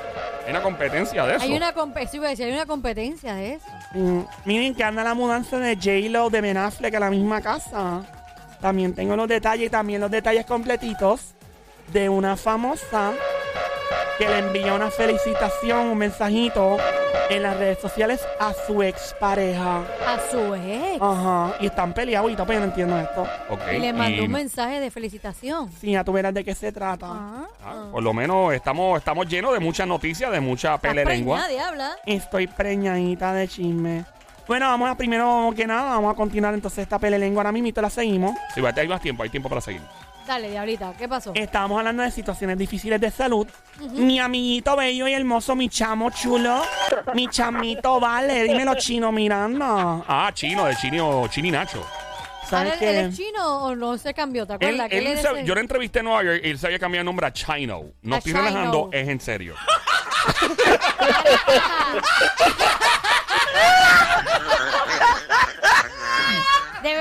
[0.45, 1.43] Hay una competencia de eso.
[1.43, 3.65] Hay una, compe- sí, iba a decir, hay una competencia de eso.
[3.93, 8.01] Mm, miren que anda la mudanza de J-Lo de Ben Affleck a la misma casa.
[8.61, 11.33] También tengo los detalles y también los detalles completitos
[11.91, 13.11] de una famosa
[14.17, 16.77] que le envió una felicitación, un mensajito
[17.29, 19.77] en las redes sociales a su expareja.
[20.05, 21.01] A su ex.
[21.01, 21.55] Ajá.
[21.59, 23.23] Y están peleados y todavía no entiendo esto.
[23.49, 25.69] Ok, Y le mandó y- un mensaje de felicitación.
[25.79, 27.07] Sí, ya tú verás de qué se trata.
[27.09, 31.43] Ah, ah, por lo menos estamos, estamos llenos de muchas noticias, de mucha Estás pelelengua.
[31.45, 31.91] preñada, diabla.
[32.05, 34.05] Estoy preñadita de chisme.
[34.47, 37.41] Bueno, vamos a primero que nada, vamos a continuar entonces esta pelelengua.
[37.41, 38.33] Ahora mismo la seguimos.
[38.55, 39.81] Sí, vete, hay más tiempo, hay tiempo para seguir.
[40.27, 41.31] Dale, diablita, ¿qué pasó?
[41.33, 43.47] Estábamos hablando de situaciones difíciles de salud.
[43.93, 46.61] Mi amiguito bello y hermoso, mi chamo chulo,
[47.13, 50.03] mi chamito vale, dímelo chino Miranda.
[50.05, 51.77] Ah, chino, de chino, chini Nacho.
[51.79, 53.01] ¿Él, ¿Sabes él qué?
[53.01, 54.45] es chino o no se cambió?
[54.45, 54.87] ¿Te Él, acuerdas?
[54.91, 57.05] él él se- yo lo entrevisté en Nueva York y él se había cambiado el
[57.05, 57.83] nombre a Chino.
[58.01, 58.43] No A estoy Chino.
[58.43, 59.55] relajando, es en serio.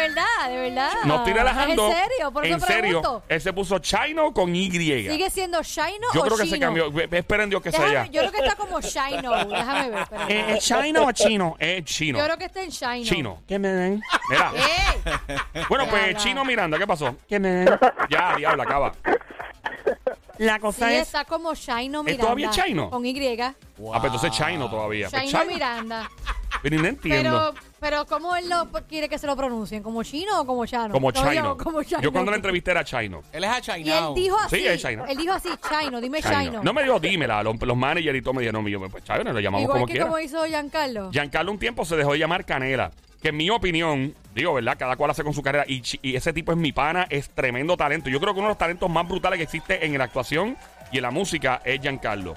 [0.09, 0.93] De verdad, de verdad.
[1.05, 1.89] No estoy relajando.
[1.89, 2.33] ¿Es en serio?
[2.33, 2.81] Por eso en serio.
[3.01, 3.23] pregunto.
[3.29, 4.71] Él se puso Chino con Y.
[4.71, 6.91] ¿Sigue siendo Shino Yo o creo que se cambió.
[6.91, 8.11] Ve- Esperen Dios que Déjame- sea ya.
[8.11, 9.45] Yo creo que está como Shino.
[9.47, 10.03] Déjame ver.
[10.03, 10.35] espérate.
[10.35, 11.57] Eh, ¿Es chino o chino?
[11.61, 12.19] Es chino.
[12.19, 13.05] Yo creo que está en Shino.
[13.05, 13.43] Chino.
[13.49, 14.53] Que me den, Mira.
[15.69, 16.17] Bueno, pues.
[16.17, 17.17] Chino Miranda, ¿qué pasó?
[17.29, 17.79] que me den.
[18.11, 18.93] Ya, diabla, acaba.
[20.39, 22.23] La Sí, cosa es, está como Shino ¿Es Miranda.
[22.23, 22.91] todavía Chino?
[22.91, 23.39] Con Y.
[23.41, 25.09] Ah, pues entonces Chino todavía.
[25.09, 25.53] Pues Shino Chino.
[25.55, 26.11] Miranda.
[26.63, 27.53] Pero no entiendo.
[27.55, 29.83] Pero, pero ¿cómo él lo quiere que se lo pronuncien?
[29.83, 30.93] ¿Como chino o como chano?
[30.93, 31.57] como Chino.
[31.57, 32.01] como Chino.
[32.01, 33.23] Yo cuando la entrevisté era Chino.
[33.33, 33.99] Él es a Y China.
[34.09, 34.57] él dijo así.
[34.57, 35.05] Sí, es Chino.
[35.07, 36.41] Él dijo así, Chino, dime Chino.
[36.43, 36.63] Chino.
[36.65, 37.43] No me dijo dímela.
[37.43, 39.87] Los, los managers y todo me dijeron, no, yo, pues Chino, lo llamamos Igual como
[39.87, 40.07] que quiera.
[40.07, 41.11] como hizo Giancarlo.
[41.13, 42.91] Giancarlo un tiempo se dejó de llamar Canela.
[43.23, 44.77] Que en mi opinión, digo, ¿verdad?
[44.79, 45.65] Cada cual hace con su carrera.
[45.67, 48.09] Y, chi- y ese tipo es mi pana, es tremendo talento.
[48.11, 50.57] Yo creo que uno de los talentos más brutales que existe en la actuación
[50.93, 52.35] y en la música es Giancarlo.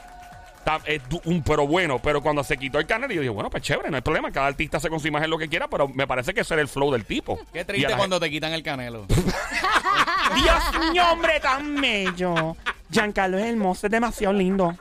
[0.85, 3.89] Es un pero bueno, pero cuando se quitó el canal, yo dije, bueno, pues chévere,
[3.89, 4.31] no hay problema.
[4.31, 6.61] Cada artista hace con su imagen lo que quiera, pero me parece que ese era
[6.61, 7.39] el flow del tipo.
[7.51, 9.05] Qué triste cuando te quitan el canelo.
[10.35, 12.55] Dios mío, hombre, tan bello.
[12.91, 14.75] Giancarlo es hermoso, es demasiado lindo.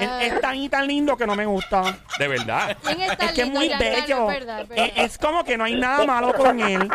[0.00, 1.96] Es, es tan y tan lindo que no me gusta.
[2.18, 2.76] De verdad.
[2.82, 4.00] ¿Quién está Es que es muy Giancarlo?
[4.00, 4.30] bello.
[4.30, 4.86] Es verdad, es verdad.
[4.96, 6.90] Es, es como que no hay nada malo con él.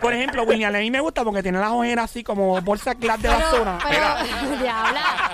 [0.00, 3.22] Por ejemplo, William, a mí me gusta porque tiene las ojeras así como bolsa glass
[3.22, 3.78] de basura.
[3.88, 5.02] Pero, diabla.
[5.28, 5.31] Pero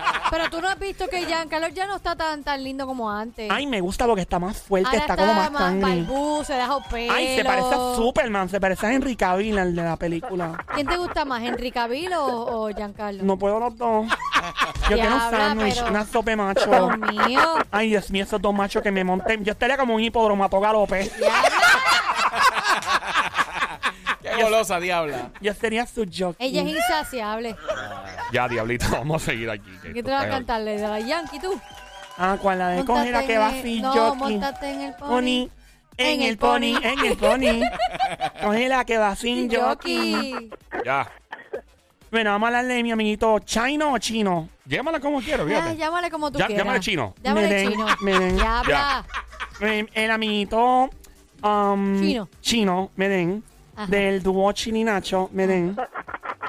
[0.51, 3.51] tú no has visto que Giancarlo ya no está tan tan lindo como antes.
[3.51, 7.13] Ay, me gusta porque está más fuerte, Ahora está como más balbú, se deja pelo.
[7.13, 10.65] Ay, se parece a Superman, se parece a Henry Cavill, el de la película.
[10.75, 12.27] ¿Quién te gusta más, Henry Cavill o,
[12.65, 13.23] o Giancarlo?
[13.23, 14.07] No puedo los dos.
[14.89, 16.71] Yo quiero un Diabla, sándwich, pero- una sopa de macho.
[16.71, 17.41] Dios mío.
[17.71, 19.45] Ay, Dios mío, esos dos machos que me monten.
[19.45, 21.11] Yo estaría como un hipódromo a galope.
[24.43, 25.31] Golosa, diabla.
[25.41, 26.47] Yo sería su jockey.
[26.49, 27.57] Ella es insaciable.
[28.33, 29.71] Ya, diablito, vamos a seguir aquí.
[29.83, 30.77] que ¿Qué esto te vas a está- cantarle?
[30.79, 31.61] ¿De la Yankee tú?
[32.17, 32.59] Ah, ¿cuál?
[32.59, 34.19] La de Móntate que va el- así, No, jockey.
[34.19, 35.09] montate en el pony.
[35.09, 35.49] Pony.
[36.01, 37.61] En el pony, en el pony.
[38.43, 40.51] Cogela que va sin jockey.
[40.85, 41.11] Ya.
[42.11, 44.49] Bueno, vamos a hablarle de mi amiguito chino o chino.
[44.65, 45.77] Llámala como quiero, fíjate.
[45.77, 46.65] llámale como tú Ya- quieras.
[46.65, 47.15] llámale chino.
[47.23, 47.87] Llámale Miren, chino.
[48.01, 48.37] miren.
[48.39, 49.05] Ya habla.
[49.61, 50.89] Eh, El amiguito
[51.43, 52.29] um, Chino.
[52.41, 53.43] chino, Meden.
[53.87, 55.77] Del dúo Chini Nacho, Meden.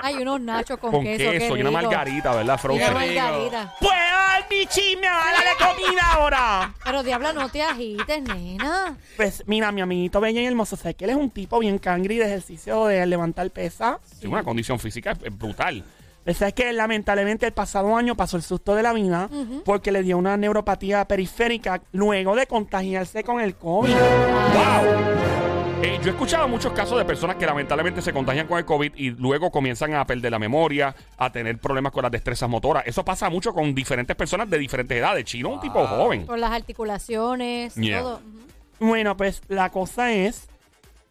[0.01, 1.31] Hay unos nachos con, Con queso.
[1.31, 2.41] queso, y una margarita, ¿verdad?
[2.43, 2.93] Y una Frozen.
[2.93, 3.73] margarita.
[3.81, 6.73] Pues ay, mi chisme, dale comida ahora.
[6.85, 8.95] Pero diabla, no te agites, nena.
[9.17, 12.17] Pues mira, mi amiguito bello y hermoso, sé que él es un tipo bien cangri
[12.17, 13.99] de ejercicio de levantar pesa.
[14.21, 15.83] Sí, una condición física brutal.
[16.23, 19.29] Pues es que lamentablemente el pasado año pasó el susto de la vida
[19.65, 23.93] porque le dio una neuropatía periférica luego de contagiarse con el COVID.
[23.93, 25.48] ¡Wow!
[25.81, 28.93] Eh, yo he escuchado muchos casos de personas que lamentablemente se contagian con el COVID
[28.95, 32.83] y luego comienzan a perder la memoria, a tener problemas con las destrezas motoras.
[32.85, 35.23] Eso pasa mucho con diferentes personas de diferentes edades.
[35.23, 36.25] Chino es un tipo joven.
[36.25, 38.01] Con las articulaciones, Yeah.
[38.01, 38.15] todo.
[38.17, 38.87] Ujú.
[38.87, 40.47] Bueno, pues la cosa es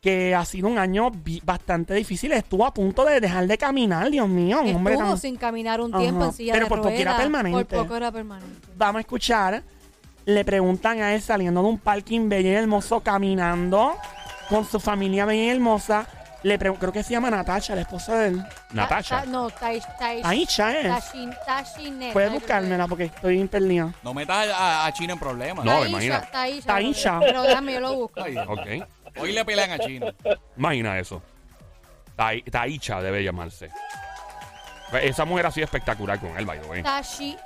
[0.02, 2.32] que ha sido un año bi- bastante difícil.
[2.32, 4.60] Estuvo a punto de dejar de caminar, Dios mío.
[4.62, 6.02] un hombre Estuvo tan- sin caminar un Ajá.
[6.02, 7.20] tiempo en silla Pero de por poco era ruedas.
[7.22, 7.64] permanente.
[7.64, 8.68] Por poco era permanente.
[8.76, 9.62] Vamos a escuchar.
[10.26, 13.94] Le preguntan a él saliendo de un parking bello y hermoso, caminando
[14.48, 16.06] con su familia y hermosa.
[16.44, 18.44] Le pregun- creo que se llama Natacha, la esposa de él.
[18.72, 19.16] Natasha.
[19.16, 19.82] Ta- ta- no, Taish.
[19.98, 20.24] Taish.
[20.24, 20.86] Aisha es.
[20.86, 22.12] Tashin, Tashinet.
[22.12, 23.92] Puedes buscármela porque estoy perdida.
[24.04, 25.64] No metas a, a Chino en problemas.
[25.64, 26.20] No, imagina.
[26.30, 26.66] Taisha.
[26.66, 27.18] Taisha.
[27.20, 28.22] Pero déjame, yo lo busco.
[28.22, 28.86] Ay, Ok.
[29.20, 30.06] Hoy le pelean a Chino.
[30.56, 31.20] Imagina eso.
[32.16, 33.70] Tai- Taicha debe llamarse.
[35.02, 36.82] Esa mujer ha sido espectacular con él, by the way.
[36.82, 37.36] Tashi.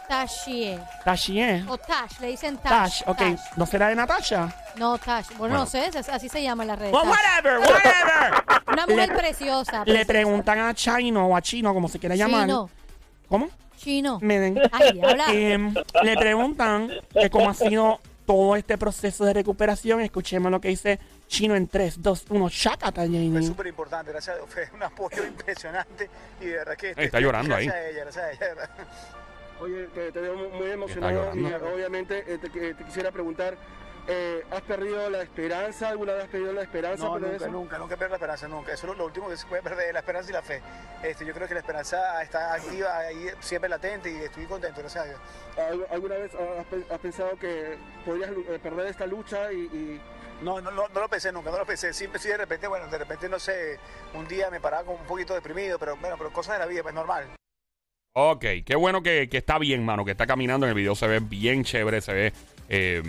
[1.05, 1.66] Tashi es.
[1.68, 3.02] O Tash, le dicen Tash.
[3.02, 3.22] Tash, ok.
[3.57, 4.48] ¿No será de Natasha?
[4.76, 5.26] No, Tash.
[5.31, 5.59] Bueno, Bueno.
[5.59, 6.92] no sé, es- así se llama en las redes.
[6.92, 7.11] Well, Tash.
[7.12, 8.62] whatever, whatever.
[8.72, 9.78] Una mujer Le- preciosa.
[9.81, 10.07] Le preciosa.
[10.07, 12.42] preguntan a Chino o a Chino, como se quiera llamar.
[12.46, 12.70] Chino,
[13.28, 13.48] ¿Cómo?
[13.76, 14.18] chino.
[14.22, 14.61] Me den.
[14.70, 15.26] Ay, diabla.
[15.33, 15.74] Em,
[16.05, 18.00] le preguntan que cómo ha sido
[18.32, 20.00] todo este proceso de recuperación.
[20.00, 22.48] Escuchemos lo que dice Chino en 3, 2, 1.
[22.48, 23.42] Chácata, Fue Jamie.
[23.42, 26.08] súper importante, gracias a Dios, fue un apoyo impresionante
[26.40, 26.90] y de verdad que...
[26.90, 27.66] este, está llorando ahí.
[27.66, 28.70] Gracias a ella, gracias a ella, de verdad.
[29.60, 31.74] Oye, te, te veo muy Está emocionado y llorando.
[31.74, 33.54] obviamente eh, te, te quisiera preguntar,
[34.08, 35.88] eh, ¿has perdido la esperanza?
[35.90, 37.04] ¿Alguna vez has perdido la esperanza?
[37.04, 37.48] No, nunca, eso?
[37.48, 38.72] nunca, nunca pierdo la esperanza, nunca.
[38.72, 40.60] Eso es lo, lo último que se puede perder, la esperanza y la fe.
[41.02, 45.04] Este, yo creo que la esperanza está activa ahí, siempre latente y estoy contento, gracias
[45.04, 45.20] a Dios.
[45.56, 50.00] ¿Al- ¿Alguna vez has, pe- has pensado que podrías eh, perder esta lucha y, y-
[50.42, 51.92] No, no, no, no lo pensé nunca, no lo pensé.
[51.92, 53.78] Siempre sí de repente, bueno, de repente, no sé,
[54.14, 56.82] un día me paraba como un poquito deprimido, pero bueno, pero cosas de la vida,
[56.82, 57.26] pues normal.
[58.14, 60.66] Ok, qué bueno que, que está bien, mano, que está caminando.
[60.66, 62.32] En el video se ve bien chévere, se ve
[62.68, 63.03] eh,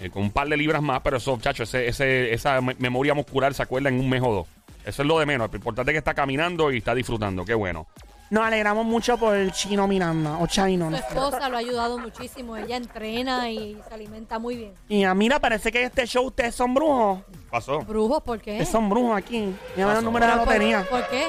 [0.00, 3.14] eh, con un par de libras más, pero eso, chacho, ese, ese, esa me- memoria
[3.14, 4.46] muscular se acuerda en un mes o dos.
[4.84, 5.50] Eso es lo de menos.
[5.50, 7.44] Lo importante es que está caminando y está disfrutando.
[7.44, 7.86] Qué bueno.
[8.30, 10.88] Nos alegramos mucho por el Chino Miranda, o Chino.
[10.88, 12.56] Su esposa lo ha ayudado muchísimo.
[12.56, 14.72] Ella entrena y se alimenta muy bien.
[14.88, 17.20] Y ah, mira, parece que este show ustedes son brujos.
[17.50, 17.80] pasó?
[17.80, 18.52] ¿Brujos por qué?
[18.52, 19.52] Ustedes son brujos aquí.
[19.76, 20.02] Llaman el Pasó.
[20.02, 20.86] número de la ¿Pero por- lotería.
[20.88, 21.26] ¿Por qué?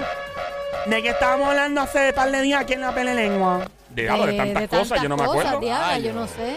[0.86, 3.67] ¿De qué estábamos hablando hace par de días aquí en la pele lengua?
[3.89, 5.60] De, algo de tantas cosas, yo no me cosas, acuerdo.
[5.60, 6.56] diabla, Ay, yo no sé.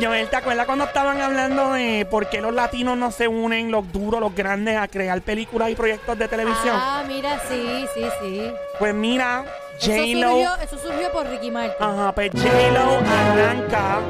[0.00, 3.90] Joel, ¿te acuerdas cuando estaban hablando de por qué los latinos no se unen, los
[3.92, 6.74] duros, los grandes, a crear películas y proyectos de televisión?
[6.74, 8.52] Ah, mira, sí, sí, sí.
[8.78, 9.44] Pues mira,
[9.78, 10.30] Eso J-Lo.
[10.30, 11.76] surgió, eso surgió por Ricky Martin.
[11.78, 14.00] Ajá, pues J-Lo arranca,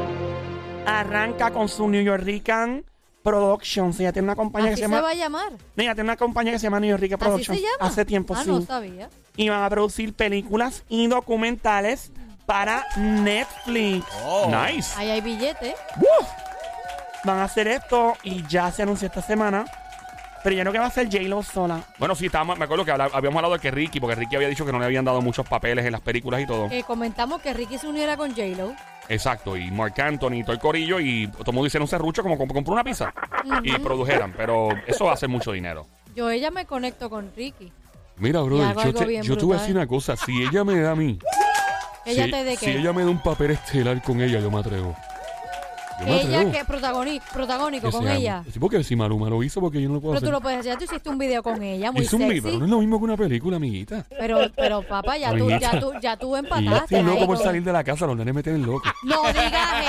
[0.86, 2.84] arranca con su New Yorkican
[3.24, 3.98] Productions.
[3.98, 5.02] Ella tiene una compañía Así que se, se llama.
[5.06, 5.52] va a llamar.
[5.76, 7.58] Ella tiene una compañía que se llama New ¿Así Productions.
[7.58, 7.76] se llama?
[7.80, 8.50] Hace tiempo, ah, sí.
[8.50, 9.08] no sabía.
[9.36, 12.12] Y van a producir películas y documentales
[12.46, 14.06] para Netflix.
[14.24, 14.50] Oh.
[14.50, 14.92] Nice.
[14.96, 15.74] Ahí hay billete.
[15.96, 16.28] ¡Uf!
[17.24, 19.64] Van a hacer esto y ya se anunció esta semana.
[20.42, 21.80] Pero yo creo que va a ser J-Lo sola.
[21.98, 24.66] Bueno, sí, estábamos, me acuerdo que habíamos hablado de que Ricky, porque Ricky había dicho
[24.66, 26.68] que no le habían dado muchos papeles en las películas y todo.
[26.68, 28.74] Que comentamos que Ricky se uniera con J-Lo.
[29.08, 32.22] Exacto, y Mark Anthony y todo el corillo, y todo el mundo hicieron un serrucho
[32.24, 33.12] como como compró una pizza
[33.62, 35.86] y produjeran, pero eso va a ser mucho dinero.
[36.16, 37.72] Yo ella me conecto con Ricky.
[38.16, 40.90] Mira, brother, yo te- yo te voy a decir una cosa, si ella me da
[40.92, 41.18] a mí,
[42.04, 42.78] Ella te de qué?
[42.92, 44.96] me da un papel estelar con ella, yo me atrevo.
[46.04, 48.42] Yo Ella que protagoni- protagónico con ella.
[48.52, 50.58] Sí, porque si Maluma lo hizo, porque yo no lo puedo Pero tú lo puedes
[50.60, 50.76] hacer.
[50.76, 52.98] Tú hiciste un video con ella, muy Hice un video, pero no es lo mismo
[52.98, 54.04] que una película, amiguita.
[54.18, 56.96] Pero, pero papá, ya tú, ya tú, ya tú empataste.
[56.96, 58.82] estoy loco por salir de la casa, los nenes me tienen loco.
[59.04, 59.84] No digas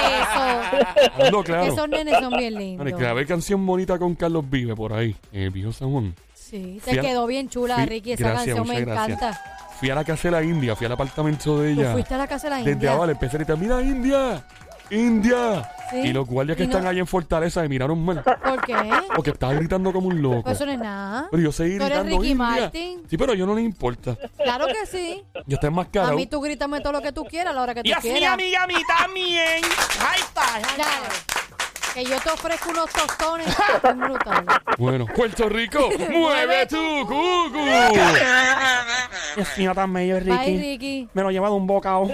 [1.17, 1.43] eso.
[1.43, 1.63] Claro.
[1.73, 3.01] Esos nenes son bien Vale, lindos.
[3.01, 6.13] a ver canción bonita con Carlos Vive por ahí, en el viejo San Juan.
[6.35, 8.11] Sí, a- quedó bien chula, Ricky.
[8.11, 9.17] Esa gracias, canción me gracias.
[9.17, 9.41] encanta.
[9.83, 11.91] Fui a la casa de la India, fui al apartamento de Tú ella.
[11.91, 12.91] fuiste a la casa de la Desde India.
[12.91, 14.41] abajo le empecé a gritar, mira India,
[14.89, 15.69] India.
[15.91, 15.97] Sí.
[15.97, 18.23] Y los guardias que no- están ahí en Fortaleza me miraron mal.
[18.23, 18.75] ¿Por qué?
[19.13, 20.43] Porque estaba gritando como un loco.
[20.43, 21.27] Pues eso no es nada.
[21.29, 22.45] Pero yo seguí Tú eres gritando Ricky India.
[22.47, 23.01] Martin.
[23.09, 24.15] Sí, pero yo no le importa.
[24.41, 25.21] Claro que sí.
[25.45, 26.15] Yo estoy A enmascarado.
[26.15, 28.07] mí tú grítame todo lo que tú quieras a la hora que tú Y así
[28.07, 28.33] mi quieras.
[28.35, 29.61] amiga a mí también.
[29.99, 30.63] High five.
[30.65, 31.42] high Dale.
[31.93, 33.47] Que yo te ofrezco unos tostones
[33.95, 34.45] brutales.
[34.79, 37.59] Bueno, Puerto Rico, mueve tu cucu.
[39.35, 40.57] Dios mío, tan bello es Bye, Ricky.
[40.59, 41.09] Ricky.
[41.13, 42.07] Me lo lleva de un bocado.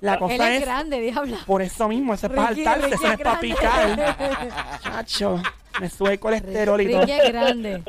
[0.00, 1.38] La Él cosa es es, grande, diabla.
[1.46, 4.04] por eso mismo, ese es para Ricky- saltarse, Ricky eso no es es para grande.
[4.04, 4.80] picar.
[4.80, 5.42] Chacho,
[5.80, 7.00] me sube el colesterol y todo.
[7.00, 7.82] Ricky es grande.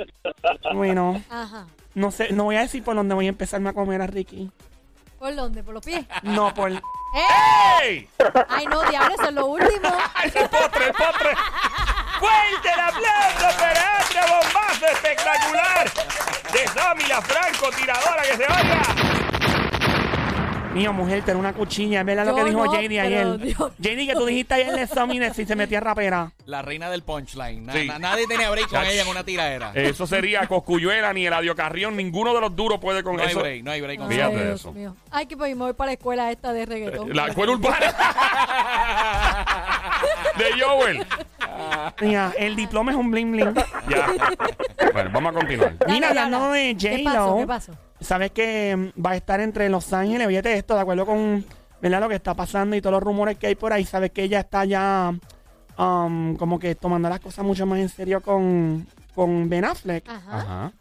[0.73, 1.67] Bueno, Ajá.
[1.95, 4.51] no sé, no voy a decir por dónde voy a empezarme a comer a Ricky.
[5.19, 5.63] ¿Por dónde?
[5.63, 6.06] ¿Por los pies?
[6.21, 6.71] No, por...
[6.71, 6.82] ¡Eh!
[7.82, 8.10] ¡Ey!
[8.49, 9.89] Ay, no, diablo, eso es lo último.
[10.23, 11.36] ¡El postre, el postre!
[12.19, 15.91] ¡Fuerte el aplauso para otro bombazo espectacular!
[16.51, 19.07] De Sammy, la francotiradora que se vaya.
[20.78, 22.02] Mío, mujer, tener una cuchilla.
[22.02, 23.38] Es verdad lo Yo que dijo no, pero ayer.
[23.40, 23.72] Dios.
[23.80, 26.32] JD, que tú dijiste ayer de Somines si se metía rapera.
[26.46, 27.66] La reina del punchline.
[27.66, 27.88] Na- Sí.
[27.88, 29.72] na- nadie tenía break con ella en una tiradera.
[29.74, 31.96] Eso sería Coscuyuela ni Eladio Carrión.
[31.98, 33.40] Ninguno de los duros puede con no hay eso.
[33.40, 33.98] break, no hay break.
[34.00, 34.72] con Ay, Fíjate Dios eso.
[34.72, 34.96] mío.
[35.10, 37.16] Ay, que pues me voy para la escuela esta de reggaetón.
[37.16, 37.78] La escuela urbana.
[40.38, 41.06] de Joel.
[42.02, 43.54] Mira, el diploma es un bling bling.
[43.90, 44.08] Ya.
[44.94, 45.76] Bueno, vamos a continuar.
[45.80, 46.20] Dale, Mira, dale.
[46.20, 47.18] hablando de ¿Qué pasó?
[47.20, 47.72] J-Lo, ¿Qué pasó?
[47.99, 51.45] Sabes que mm, va a estar entre Los Ángeles, fíjate esto, de acuerdo con
[51.81, 52.01] ¿verdad?
[52.01, 54.39] lo que está pasando y todos los rumores que hay por ahí, sabes que ella
[54.41, 55.13] está ya
[55.77, 60.39] um, como que tomando las cosas mucho más en serio con, con Ben Affleck, Ajá.
[60.39, 60.71] Ajá.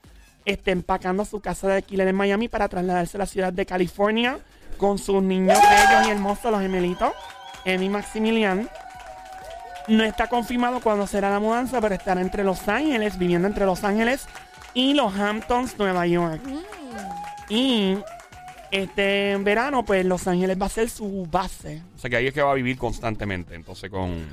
[0.45, 4.39] este, empacando su casa de alquiler en Miami para trasladarse a la ciudad de California
[4.79, 7.13] con sus niños bellos y hermosos, los gemelitos,
[7.65, 8.69] Emmy y Maximilian.
[9.89, 13.85] No está confirmado cuándo será la mudanza, pero estará entre Los Ángeles, viviendo entre Los
[13.85, 14.27] Ángeles
[14.75, 16.41] y los Hamptons, Nueva York.
[16.45, 16.76] Mm.
[17.49, 17.97] Y
[18.71, 21.83] este verano, pues Los Ángeles va a ser su base.
[21.95, 23.55] O sea que ahí es que va a vivir constantemente.
[23.55, 24.27] Entonces con,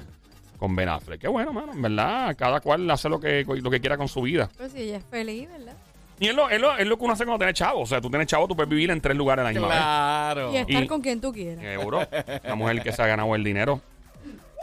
[0.57, 1.21] con Ben Affleck.
[1.21, 1.73] Qué bueno, mano.
[1.73, 4.49] En verdad, cada cual hace lo que, lo que quiera con su vida.
[4.57, 5.73] Pues sí, ella es feliz, ¿verdad?
[6.19, 7.81] Y es lo, es, lo, es lo que uno hace cuando tiene chavo.
[7.81, 10.53] O sea, tú tienes chavo, tú puedes vivir en tres lugares a la misma Claro.
[10.53, 11.63] Y estar Y- con quien tú quieras.
[11.63, 12.07] Seguro.
[12.43, 13.81] La mujer que se ha ganado el dinero.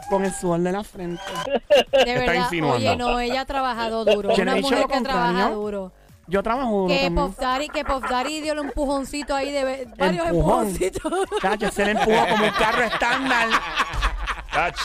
[0.09, 1.21] Con el sudor de la frente.
[1.91, 2.77] De verdad, insinuando?
[2.77, 4.33] oye, no, ella ha trabajado duro.
[4.33, 5.91] Una mujer que trabaja duro.
[6.27, 7.15] Yo trabajo duro Que también.
[7.15, 10.67] Pop Daddy, que Pop Daddy dio un empujoncito ahí de varios Empujón.
[10.67, 11.13] empujoncitos.
[11.41, 13.47] Chacho, se le empujó como un carro estándar.
[14.51, 14.79] Ach.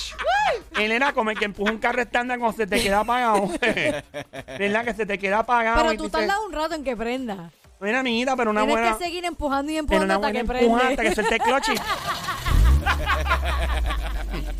[0.79, 3.49] Él era como el que empuja un carro estándar cuando se te queda apagado.
[4.59, 4.85] ¿Verdad?
[4.85, 5.77] Que se te queda apagado.
[5.79, 7.51] Pero y tú dices, tardas un rato en que prenda.
[7.81, 8.97] Mira, amiguita, pero una Tienes buena.
[8.97, 10.83] que seguir empujando y empujando hasta que prende.
[10.83, 11.43] hasta que suelte el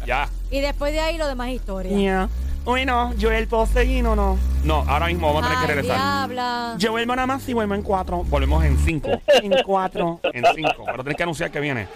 [0.07, 0.29] Ya.
[0.51, 1.97] Y después de ahí lo demás historia.
[1.97, 2.29] Ya.
[2.65, 4.39] Bueno, Joel, ¿puedo seguir o no?
[4.67, 5.97] No, ahora mismo vamos a tener que regresar.
[5.97, 6.75] diabla.
[6.77, 8.25] Yo vuelvo nada más y vuelvo en cuatro.
[8.25, 9.11] Volvemos en cinco.
[9.29, 10.19] En cuatro.
[10.25, 10.85] En cinco.
[10.85, 11.87] Pero tienes que anunciar que viene.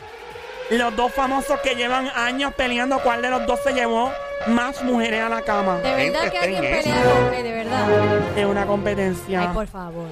[0.70, 4.12] Los dos famosos que llevan años peleando, ¿cuál de los dos se llevó
[4.46, 5.78] más mujeres a la cama?
[5.78, 8.38] De verdad que alguien pelea él, de verdad.
[8.38, 9.40] Es una competencia.
[9.42, 10.06] Ay, por favor.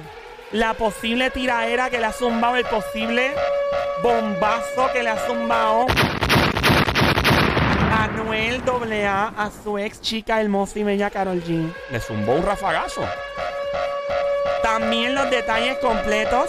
[0.51, 3.31] La posible tiraera que le ha zumbado, el posible
[4.03, 5.85] bombazo que le ha zumbado
[8.29, 8.61] Anuel
[9.07, 11.73] AA a su ex chica hermosa y bella Carol G.
[11.89, 13.01] Le zumbó un rafagazo.
[14.61, 16.47] También los detalles completos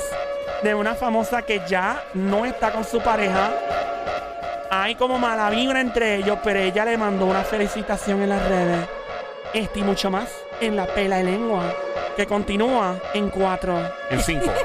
[0.63, 3.51] de una famosa que ya no está con su pareja.
[4.71, 8.87] Hay como mala vibra entre ellos, pero ella le mandó una felicitación en las redes.
[9.55, 10.29] Este y mucho más
[10.61, 11.63] en la pela de lengua,
[12.15, 13.81] que continúa en cuatro.
[14.11, 14.53] En cinco.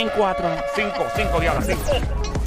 [0.00, 0.48] En cuatro.
[0.76, 2.37] Cinco, cinco, diablos, cinco.